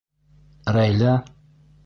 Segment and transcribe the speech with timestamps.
[0.77, 1.13] Рәйлә?